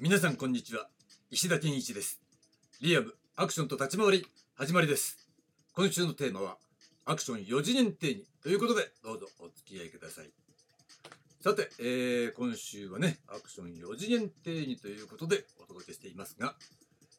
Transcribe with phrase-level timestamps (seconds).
[0.00, 0.86] 皆さんこんにちは。
[1.28, 2.20] 石田健一です。
[2.80, 5.28] リアムアクションと立ち回り始まりです。
[5.74, 6.56] 今週のテーマは
[7.04, 10.30] アクション4次元定にということでどうぞお付き合いください。
[11.40, 16.54] さて、えー、今週はねアクション4次元定にということでお届けしていますが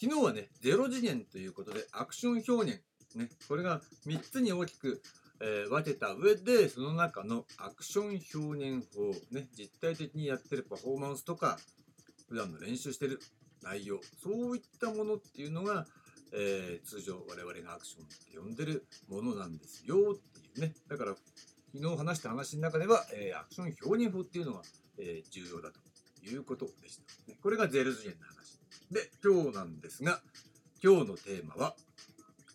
[0.00, 2.80] 昨日はね0次元ということでアクション表現。
[3.16, 5.02] ねこれが3つに大きく
[5.42, 11.58] えー、分けた上でその中のアクション表現法、ね、実体的にやってるパフォーマンスとか
[12.30, 13.20] 普段の練習してる
[13.62, 15.84] 内容そういったものっていうのが、
[16.32, 19.98] えー、通常我々がアクションって呼んでるものなんですよっ
[20.54, 20.72] ていうね。
[20.88, 21.16] だから
[21.74, 24.62] 昨日話した話の中では、えー、アクション表現法っていうのが、
[24.98, 25.80] えー、重要だと
[26.24, 28.60] いうことでした、ね、これがゼル次元の話。
[28.92, 30.20] で今日なんですが
[30.82, 31.74] 今日のテーマは、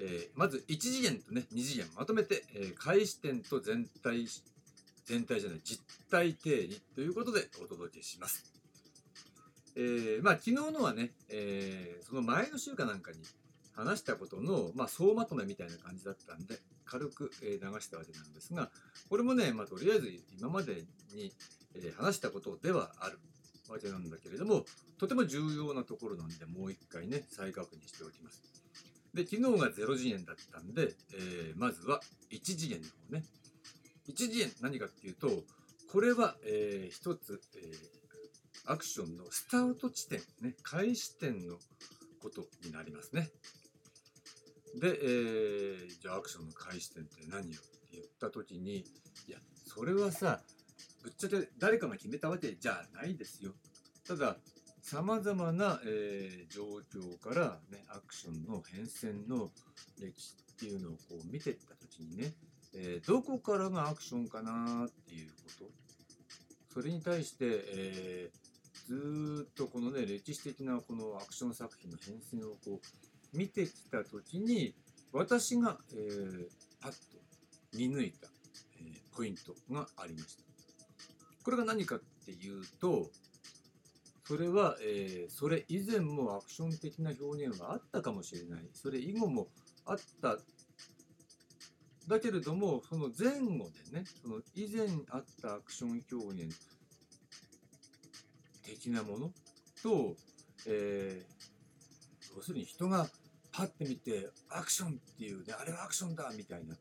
[0.00, 4.26] え、まず1次元とね2次元まとめて、え、開始点と全体
[5.04, 8.57] 全体じゃない実体定義ということでお届けします。
[9.76, 13.18] えー、まあ昨日のはね、えー、その前の週かなんかに
[13.78, 18.70] 話したことの、まあ、総まとめみたいな感じだったんで軽く、流したわけなんですが
[19.08, 21.32] これもね、まあ、とりあえず今までに、
[21.96, 23.18] 話したことではある
[23.68, 24.64] わけなんだけれども
[24.98, 28.42] とても重要なところなんでもう一回ね再確認しておきます。
[29.14, 33.24] で昨日が0次元だったんで、えー、まずは1次元の方ね。
[34.08, 35.28] 1次元何かっていうと
[35.92, 37.97] これは、えー、一つ、えー
[38.70, 41.56] アクションのスタート地点、ね、開始点の
[42.22, 43.30] ことになりますね。
[44.78, 48.84] で、えー、じゃあアクションの開始点って何よって言った時に、い
[49.30, 50.42] や、それはさ、
[51.02, 53.52] ぶっちゃけ誰かが決めたわけじゃないですよ。
[54.06, 54.36] ただ、
[54.82, 59.50] さまざまな、えー、状況から、ね、アクションの変遷の
[59.98, 62.34] 歴史っていうのをこう見ていった時にね、
[62.74, 65.70] えー、どこからがアクションかなっていうこと
[66.72, 68.47] それに対して、えー、
[70.18, 74.74] 歴史的なこのアクション作品の変遷をこう見てきた時に
[75.12, 76.46] 私が、えー、
[76.80, 76.96] パッと
[77.76, 78.28] 見抜いた、
[78.80, 80.42] えー、ポイントがありました。
[81.44, 83.10] これが何かっていうと
[84.26, 89.46] それは、えー、それ以前もアクション的な表現はあったかもしれないそれ以後も
[89.86, 90.36] あった
[92.06, 96.54] だけれどもその前後でねその以前あったアクション表現
[98.62, 99.30] 的なもの
[99.82, 100.16] と、
[100.66, 103.08] えー、要するに人が
[103.52, 106.74] パッて見てアクションっていうねあれはアクションだみたいな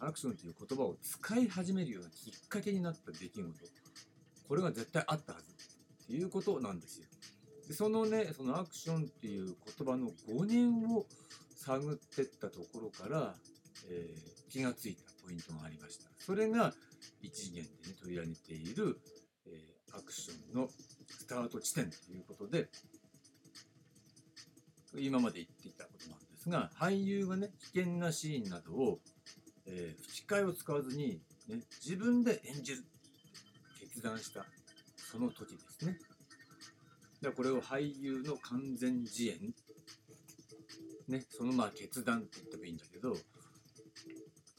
[0.00, 3.44] アクションっていう言葉を使い始めるようなきっかけになった出来事
[4.48, 5.46] これが絶対あったはず
[6.04, 7.06] っていうことなんですよ。
[7.68, 11.06] でそのねそのアクションっていう言葉の語源を
[11.56, 13.34] 探ってったところから、
[13.88, 16.10] えー、気がついたポイントがありました。
[16.18, 16.74] それが
[17.22, 18.98] 1次元でね取り上げている、
[19.46, 20.68] えー、アクションの
[21.24, 22.68] スタート地点ということで、
[24.98, 29.00] 今まで言っていたことなんですが、俳優がね、危険なシーンなどを、
[29.66, 32.84] えー、吹き替えを使わずに、ね、自分で演じる
[33.80, 34.44] 決断した
[34.96, 35.98] その時ですね。
[37.22, 39.54] でこれを俳優の完全自演、
[41.08, 43.16] ね、そのまあ決断って言ってもいいんだけど、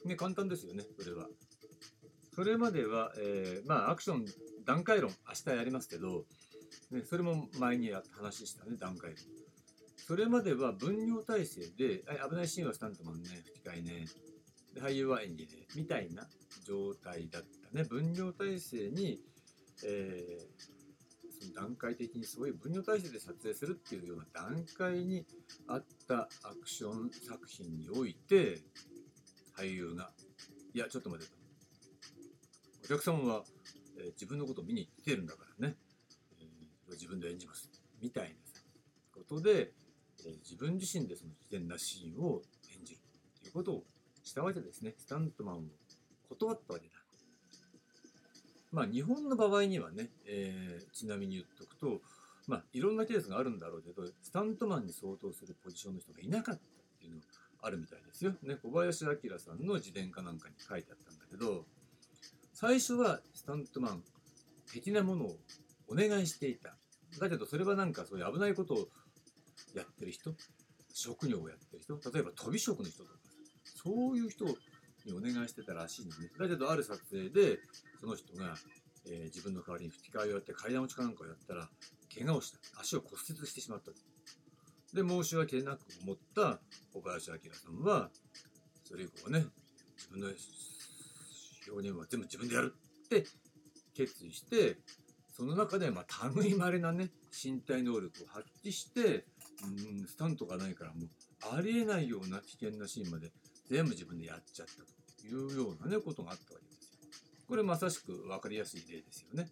[0.04, 1.28] ね、簡単ですよね、それは。
[2.34, 4.26] それまでは、えー、まあアクション
[4.66, 6.26] 段階論明日やりますけど、
[6.92, 9.18] ね、それも前にや話したね、段階で。
[9.98, 14.06] それまでは分業体制で、危ないシーンはスタントマンね、吹き替えね、
[14.76, 16.28] で俳優は演技で、みたいな
[16.64, 17.84] 状態だったね。
[17.86, 19.20] 分業体制に、
[19.84, 25.26] えー、その段階的にそういう分業体制で撮影するっていうような段階に
[25.68, 28.62] あったアクション作品において、
[29.58, 30.12] 俳優が、
[30.74, 31.34] いや、ちょっと待って。
[32.86, 33.44] お客様は、
[33.98, 35.76] えー、自分のことを見に来てるんだからね。
[36.92, 37.70] 自分で演じます
[38.02, 38.36] みたいな
[39.14, 39.72] ことで、
[40.26, 42.42] え、自分自身でその危険なシーンを
[42.78, 43.00] 演じる
[43.42, 43.84] ということを
[44.24, 45.62] したわけですねスタントマンを
[46.30, 46.96] 断ったわけだ
[48.72, 52.02] まあ日本の場合にはね、えー、ちなみに言っとくと
[52.48, 56.66] まあいろんなケースがあるんだろうけどスタントマンに相当するポジションの人がいなかったっ
[57.00, 57.24] ていうのが
[57.62, 58.34] あるみたいですよ。
[58.44, 61.66] ね、小林明さんの自伝かなんかに書いてあったんだけど
[62.54, 64.04] 最初はスタントマン
[64.72, 65.38] 的なものを
[65.88, 66.76] お願いしていた。
[67.20, 68.78] だけどそれはなんかそういう危ないことを
[69.74, 70.34] やってる人、
[70.94, 73.16] 職業をやってる人、例えば飛び職の人とか、
[73.84, 76.30] そういう人にお願いしてたらしいのね。
[76.40, 77.60] だけどある撮影で
[78.00, 78.56] その人が、
[79.08, 81.70] えー、自分の代わりに吹き替えをやって階段落ちかなんかをやったら
[82.14, 82.60] 怪我をした。
[82.80, 83.92] 足を骨折してしまった
[84.96, 86.60] で、申し訳なく思った
[86.94, 88.10] 小林明さんは、
[88.84, 89.46] それ以降ね、
[89.98, 90.28] 自分の
[91.68, 92.74] 表現は全部自分でやる
[93.06, 93.26] って
[93.94, 94.78] 決意して、
[95.36, 99.26] その中で、まあ、類まれなね、身体能力を発揮して、
[99.64, 101.10] うん、スタントがないから、もう、
[101.58, 103.32] ありえないような危険なシーンまで
[103.70, 104.74] 全部自分でやっちゃった
[105.22, 107.00] というようなね、ことがあったわけですよ。
[107.50, 109.50] これまさしく分かりやすい例ですよね。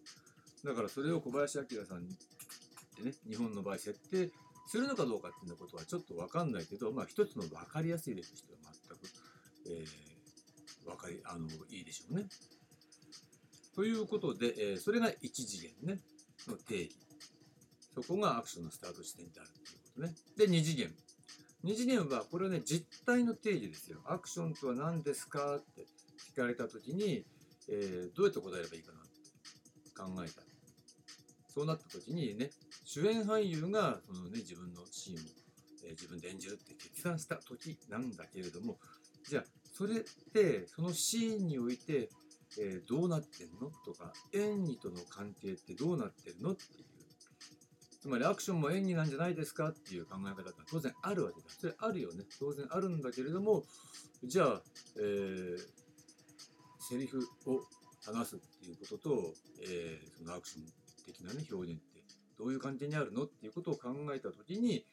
[0.64, 2.14] だからそれを小林明さんで
[3.04, 4.30] ね、日本の場合設定
[4.66, 8.58] するのかどうかっていうことはちょっと分かんないけど、まあ一つの分かりやすい例としては
[8.88, 9.06] 全く、
[9.68, 12.24] えー、分かり、あの、いいでしょうね。
[13.74, 16.00] ということで、えー、それが1次元ね、
[16.48, 16.96] の定義。
[17.94, 20.14] そこがアクションのスタート地点であるということね。
[20.36, 20.92] で、2次元。
[21.64, 24.00] 2次元は、これはね、実体の定義ですよ。
[24.06, 25.86] アクションとは何ですかって
[26.32, 27.24] 聞かれたときに、
[27.68, 29.08] えー、どうやって答えればいいかなって
[29.96, 30.42] 考えた。
[31.48, 32.50] そうなったときにね、
[32.84, 35.18] 主演俳優がその、ね、自分のシーンを、
[35.84, 38.78] えー、自分で演じるって決断した時なんだけれども、
[39.28, 40.00] じゃあ、それっ
[40.32, 42.10] て、そのシーンにおいて、
[42.60, 43.70] えー、どうなってんの？
[43.84, 46.52] とか、演技との関係ってどうなってるの？
[46.52, 46.84] っていう。
[48.00, 49.70] つまりアクションも演技なんじゃないですか？
[49.70, 51.46] っていう考え方って当然あるわけだ。
[51.48, 52.24] それあるよね。
[52.38, 53.64] 当然あるんだけれども、
[54.22, 54.62] じゃあ、
[55.00, 55.58] えー、
[56.80, 57.62] セリフを
[58.04, 60.64] 話すっていうことと、えー、そのアクション
[61.06, 62.02] 的なね、表現って
[62.38, 63.24] どういう関係にあるの？
[63.24, 64.84] っていうことを考えたときに、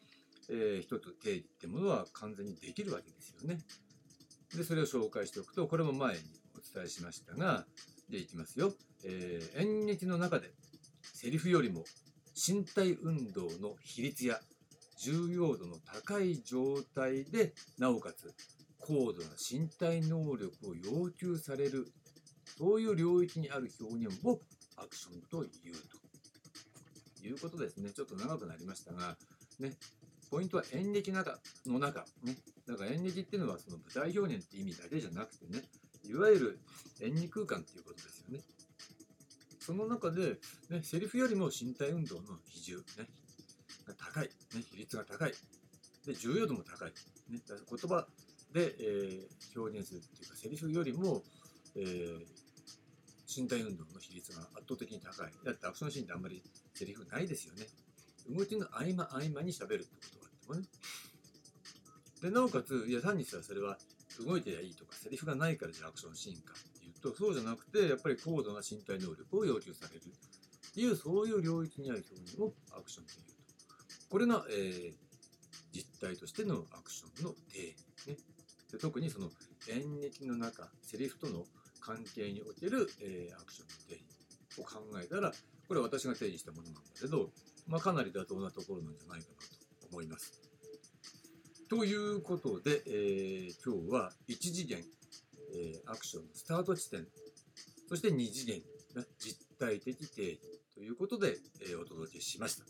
[0.50, 3.60] えー、一つ定義ってものは完全にできるわけですよね。
[4.56, 6.22] で、それを紹介しておくと、これも前に
[6.56, 7.66] お伝えしましたが、
[8.10, 8.74] で、いきますよ。
[9.04, 10.52] えー、演劇の中で、
[11.14, 11.84] セリフよりも
[12.36, 14.40] 身体運動の比率や
[15.04, 18.34] 重要度の高い状態で、なおかつ
[18.80, 21.88] 高度な身体能力を要求される、
[22.58, 24.40] そういう領域にある表現を
[24.78, 25.50] アクションという
[27.22, 27.92] ということですね。
[27.92, 29.18] ちょっと長くなりましたが、
[29.60, 29.74] ね、
[30.30, 32.36] ポイントは演劇の中の中、ね、
[32.68, 35.64] だから演劇っていうのはその舞台表現って意味だけじゃなくてね、
[36.12, 36.60] いわゆる
[37.02, 38.44] 演技空間っていうことですよね。
[39.60, 40.38] その中で、
[40.70, 43.08] ね、セリフよりも身体運動の比重、ね、
[43.88, 45.34] が高い、ね、比率が高い、
[46.06, 46.92] で重要度も高い、
[47.30, 48.06] ね、言葉
[48.54, 51.24] で、えー、表現するっていうか、セリフよりも、
[51.76, 52.20] えー、
[53.28, 55.32] 身体運動の比率が圧倒的に高い。
[55.46, 56.44] だってアクションシーンってあんまり
[56.74, 57.66] セリフないですよね。
[58.30, 60.68] 動きの合間合間に喋るってことがあってもね。
[62.22, 63.78] で、なおかつ、いや、単にしたらそれは
[64.26, 73.34] 動いてりゃいいとか、セリフがないからじゃあアクションシーンかっていうと、そうじゃなくて、やっぱり高度な身体能力を要求されるっていう、そういう領域にある表現をアクションというと。
[74.10, 74.94] これが、えー、
[75.74, 77.76] 実態としてのアクションの定義
[78.08, 78.18] ね。
[78.72, 79.30] で特にその
[79.70, 81.46] 演劇の中、セリフとの
[81.82, 84.00] 関係における、えー、アクションの定
[84.56, 85.32] 義を考えたら、
[85.68, 87.32] これは私が定義したものなんだけど、
[87.68, 89.36] まあ、かなり妥当なところなんじゃないかな
[89.82, 90.51] と思います。
[91.72, 94.80] ということで、えー、今日は1次元、
[95.56, 97.08] えー、アクションのスタート地点、
[97.88, 98.62] そして2次元、
[99.20, 100.40] 実体的定義
[100.76, 102.66] ということで、えー、お届けしました。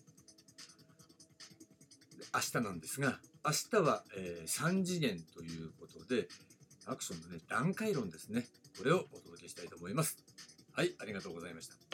[2.36, 6.27] 明日なんですが、明日は、えー、3次元ということで、
[6.86, 8.45] アクションのね、段階論ですね。
[8.77, 10.19] これをお届けしたいと思います。
[10.74, 11.90] はい、ありがとうございました。